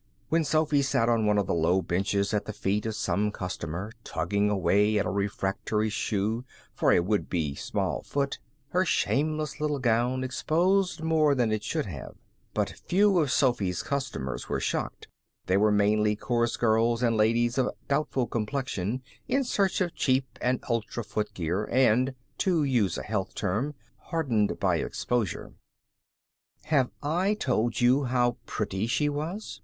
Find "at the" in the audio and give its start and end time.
2.33-2.53